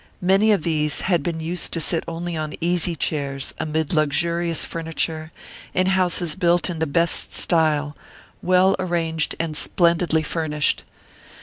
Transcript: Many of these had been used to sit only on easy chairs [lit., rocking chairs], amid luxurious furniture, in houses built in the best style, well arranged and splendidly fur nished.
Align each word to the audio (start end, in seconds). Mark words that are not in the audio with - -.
Many 0.23 0.51
of 0.51 0.63
these 0.63 1.01
had 1.01 1.21
been 1.21 1.39
used 1.39 1.71
to 1.73 1.79
sit 1.79 2.03
only 2.07 2.35
on 2.35 2.55
easy 2.59 2.95
chairs 2.95 3.53
[lit., 3.59 3.59
rocking 3.59 3.65
chairs], 3.73 3.73
amid 3.75 3.93
luxurious 3.93 4.65
furniture, 4.65 5.31
in 5.75 5.85
houses 5.85 6.33
built 6.33 6.71
in 6.71 6.79
the 6.79 6.87
best 6.87 7.33
style, 7.33 7.95
well 8.41 8.75
arranged 8.79 9.35
and 9.39 9.55
splendidly 9.55 10.23
fur 10.23 10.47
nished. 10.47 10.79